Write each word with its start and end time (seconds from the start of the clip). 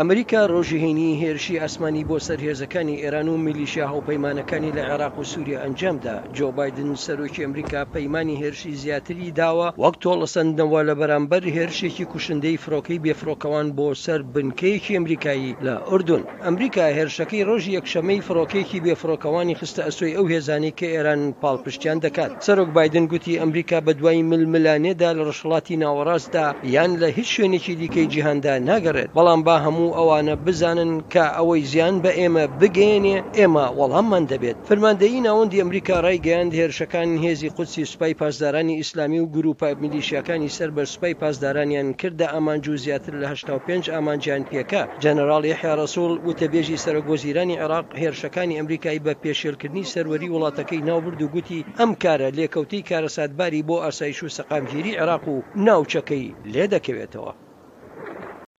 ئەمریکا 0.00 0.40
ڕۆژهێنی 0.52 1.10
هێرشی 1.22 1.60
ئاسمانی 1.62 2.06
بۆ 2.08 2.16
سەرهێزەکانی 2.26 3.00
ئێران 3.02 3.28
و 3.30 3.40
میلیشیا 3.46 3.86
هاوپەیمانەکانی 3.92 4.74
لە 4.76 4.82
عێراق 4.90 5.14
و 5.18 5.28
سووریە 5.32 5.58
ئەنجامدا 5.64 6.14
جۆبایدن 6.36 6.88
سەرۆکی 7.06 7.42
ئەمریکا 7.44 7.80
پەیمانانی 7.94 8.36
هێرشی 8.42 8.72
زیاتری 8.82 9.30
داوە 9.40 9.68
وەک 9.82 9.94
تۆ 10.02 10.12
لە 10.20 10.26
سندەوە 10.34 10.80
لە 10.88 10.94
بەرامبەر 11.00 11.42
هێرشێکی 11.56 12.04
کوشندەی 12.12 12.60
فرۆکەی 12.64 13.02
بێفرۆکەوان 13.04 13.66
بۆ 13.78 13.86
سەر 14.04 14.20
بنکەیەکی 14.34 14.94
ئەمریکایی 14.96 15.52
لە 15.66 15.74
ئوردون 15.88 16.22
ئەمریکا 16.44 16.84
هێرشەکەی 16.98 17.44
ڕۆژی 17.48 17.74
یەکشەمەی 17.78 18.20
فرۆکێکی 18.28 18.78
بێفرۆکەوانی 18.86 19.54
خستە 19.60 19.82
ئەسوی 19.86 20.12
ئەو 20.16 20.24
هێزانی 20.34 20.72
کە 20.78 20.86
ئێران 20.94 21.22
پاڵپشتیان 21.42 21.98
دەکات 22.04 22.32
سەرۆک 22.46 22.70
بادن 22.76 23.04
گوتی 23.12 23.38
ئەمریکا 23.42 23.78
بە 23.86 23.92
دوای 23.98 24.18
ململانێدا 24.30 25.10
لە 25.16 25.22
ڕژڵاتی 25.28 25.74
ناوەڕاستدا 25.82 26.46
یان 26.74 26.92
لە 27.02 27.08
هیچ 27.16 27.28
شوێنێکی 27.36 27.74
دیکەی 27.80 28.06
جیهاندا 28.12 28.54
ناگەڕێت 28.68 29.10
بەڵام 29.18 29.42
با 29.48 29.56
هەموو 29.66 29.89
و 29.90 29.92
ئەوانە 29.98 30.34
بزانن 30.46 30.92
کە 31.12 31.24
ئەوەی 31.36 31.62
زیان 31.72 31.94
بە 32.04 32.10
ئێمە 32.20 32.44
بگەێنێ 32.60 33.16
ئێمە 33.38 33.66
وەڵاممان 33.78 34.24
دەبێت 34.32 34.56
فەرماندەی 34.68 35.22
ناوەندی 35.28 35.60
ئەمریکا 35.62 35.96
ڕایگەیاند 36.06 36.56
هێرشەکان 36.58 37.08
هێزی 37.24 37.52
قوچی 37.56 37.84
سوپای 37.92 38.14
پاسدارانی 38.20 38.78
ئیسلامی 38.80 39.20
و 39.22 39.30
گروپای 39.36 39.74
میلیشیەکانی 39.82 40.54
سەر 40.58 40.70
بەر 40.76 40.86
سوپای 40.94 41.14
پاسدارانیان 41.22 41.88
کردە 42.00 42.26
ئامانج 42.34 42.64
و 42.68 42.80
زیاتر 42.84 43.12
لە 43.22 43.26
5 43.66 43.92
ئامانجیان 43.94 44.42
پێکە 44.50 44.82
جەنەراڵی 45.02 45.54
حیارەسوڵ 45.60 46.12
وتەبێژی 46.28 46.80
سەرۆگۆزیرانی 46.84 47.56
عراق 47.64 47.86
هێرشەکانی 48.02 48.56
ئەمریکای 48.58 49.02
بە 49.06 49.12
پێشێلکردنی 49.22 49.90
سەروەری 49.92 50.32
وڵاتەکەی 50.34 50.84
ناوبرد 50.88 51.20
و 51.22 51.28
گوتی 51.34 51.64
ئەم 51.78 51.90
کارە 52.02 52.28
لێکەوتی 52.38 52.86
کارەساتباری 52.90 53.66
بۆ 53.68 53.76
ئاسایش 53.84 54.18
و 54.22 54.32
سەقامگیری 54.36 54.92
عراق 55.02 55.24
و 55.34 55.36
ناوچەکەی 55.66 56.26
لێ 56.52 56.64
دەکەوێتەوە. 56.74 57.32